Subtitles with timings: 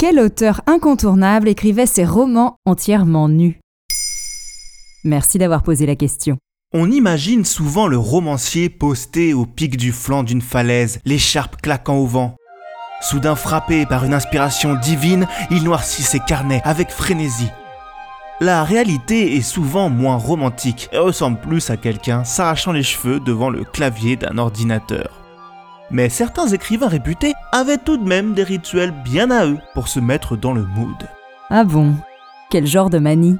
[0.00, 3.58] Quel auteur incontournable écrivait ses romans entièrement nus?
[5.02, 6.38] Merci d'avoir posé la question.
[6.72, 12.06] On imagine souvent le romancier posté au pic du flanc d'une falaise, l'écharpe claquant au
[12.06, 12.36] vent.
[13.00, 17.50] Soudain frappé par une inspiration divine, il noircit ses carnets avec frénésie.
[18.38, 23.50] La réalité est souvent moins romantique et ressemble plus à quelqu'un s'arrachant les cheveux devant
[23.50, 25.27] le clavier d'un ordinateur.
[25.90, 30.00] Mais certains écrivains réputés avaient tout de même des rituels bien à eux pour se
[30.00, 30.96] mettre dans le mood.
[31.50, 31.94] Ah bon
[32.50, 33.38] Quel genre de manie?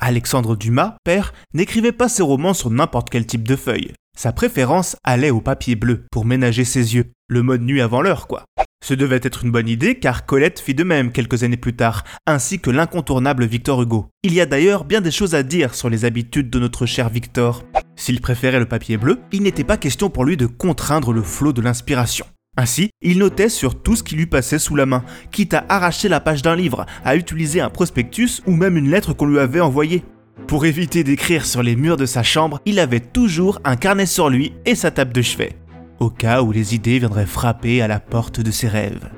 [0.00, 3.92] Alexandre Dumas, père, n'écrivait pas ses romans sur n'importe quel type de feuille.
[4.22, 8.26] Sa préférence allait au papier bleu pour ménager ses yeux, le mode nuit avant l'heure
[8.26, 8.44] quoi.
[8.84, 12.04] Ce devait être une bonne idée car Colette fit de même quelques années plus tard,
[12.26, 14.10] ainsi que l'incontournable Victor Hugo.
[14.22, 17.08] Il y a d'ailleurs bien des choses à dire sur les habitudes de notre cher
[17.08, 17.64] Victor.
[17.96, 21.54] S'il préférait le papier bleu, il n'était pas question pour lui de contraindre le flot
[21.54, 22.26] de l'inspiration.
[22.58, 26.10] Ainsi, il notait sur tout ce qui lui passait sous la main, quitte à arracher
[26.10, 29.60] la page d'un livre, à utiliser un prospectus ou même une lettre qu'on lui avait
[29.60, 30.04] envoyée.
[30.50, 34.28] Pour éviter d'écrire sur les murs de sa chambre, il avait toujours un carnet sur
[34.28, 35.56] lui et sa table de chevet
[36.00, 39.10] au cas où les idées viendraient frapper à la porte de ses rêves.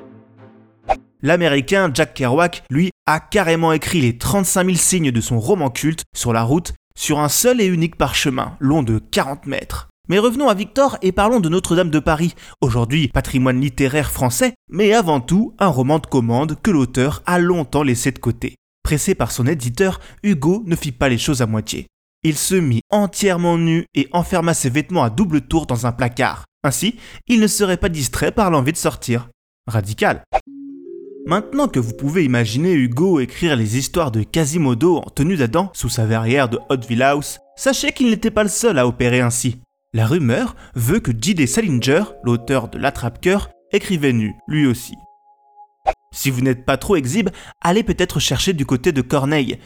[1.23, 6.03] L'américain Jack Kerouac, lui, a carrément écrit les 35 000 signes de son roman culte
[6.15, 9.89] sur la route sur un seul et unique parchemin, long de 40 mètres.
[10.09, 14.93] Mais revenons à Victor et parlons de Notre-Dame de Paris, aujourd'hui patrimoine littéraire français, mais
[14.93, 18.55] avant tout un roman de commande que l'auteur a longtemps laissé de côté.
[19.17, 21.87] Par son éditeur, Hugo ne fit pas les choses à moitié.
[22.23, 26.45] Il se mit entièrement nu et enferma ses vêtements à double tour dans un placard.
[26.63, 26.95] Ainsi,
[27.27, 29.29] il ne serait pas distrait par l'envie de sortir.
[29.67, 30.23] Radical.
[31.25, 35.89] Maintenant que vous pouvez imaginer Hugo écrire les histoires de Quasimodo en tenue d'Adam sous
[35.89, 39.59] sa verrière de Hotville House, sachez qu'il n'était pas le seul à opérer ainsi.
[39.93, 41.47] La rumeur veut que J.D.
[41.47, 44.95] Salinger, l'auteur de L'Attrape-Cœur, écrivait nu, lui aussi.
[46.13, 49.57] Si vous n'êtes pas trop exhibe, allez peut-être chercher du côté de Corneille.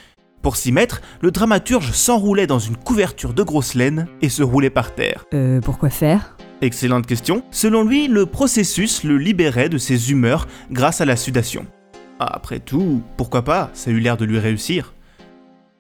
[0.42, 4.70] Pour s'y mettre, le dramaturge s'enroulait dans une couverture de grosse laine et se roulait
[4.70, 5.26] par terre.
[5.34, 6.38] Euh, pourquoi faire?
[6.62, 7.44] Excellente question.
[7.52, 11.68] Selon lui, le processus le libérait de ses humeurs grâce à la sudation.
[12.20, 14.94] Après tout, pourquoi pas, ça a eu l'air de lui réussir.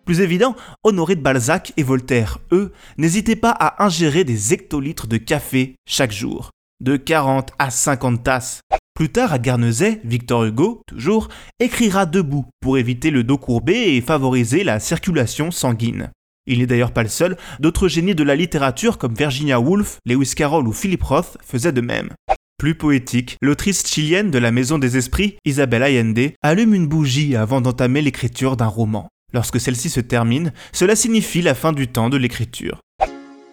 [0.06, 5.18] Plus évident, Honoré de Balzac et Voltaire, eux, n'hésitaient pas à ingérer des hectolitres de
[5.18, 8.62] café chaque jour, de 40 à 50 tasses.
[8.94, 11.28] Plus tard, à Guernesey, Victor Hugo, toujours,
[11.60, 16.10] écrira debout pour éviter le dos courbé et favoriser la circulation sanguine.
[16.48, 20.34] Il n'est d'ailleurs pas le seul, d'autres génies de la littérature comme Virginia Woolf, Lewis
[20.36, 22.10] Carroll ou Philip Roth faisaient de même.
[22.58, 27.62] Plus poétique, l'autrice chilienne de la Maison des Esprits, Isabelle Allende, allume une bougie avant
[27.62, 29.10] d'entamer l'écriture d'un roman.
[29.34, 32.80] Lorsque celle-ci se termine, cela signifie la fin du temps de l'écriture.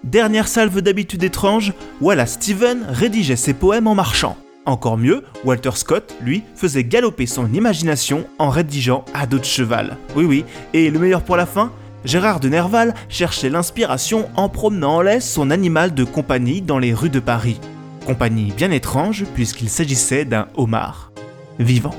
[0.05, 1.73] Dernière salve d'habitude étrange,
[2.03, 4.37] Wallace Steven rédigeait ses poèmes en marchant.
[4.67, 9.97] Encore mieux, Walter Scott, lui, faisait galoper son imagination en rédigeant à dos de cheval.
[10.15, 10.45] Oui oui,
[10.75, 11.73] et le meilleur pour la fin,
[12.05, 16.93] Gérard de Nerval cherchait l'inspiration en promenant en laisse son animal de compagnie dans les
[16.93, 17.59] rues de Paris.
[18.05, 21.13] Compagnie bien étrange puisqu'il s'agissait d'un homard.
[21.59, 21.95] Vivant.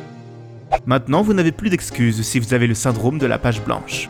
[0.86, 4.10] Maintenant, vous n'avez plus d'excuses si vous avez le syndrome de la page blanche.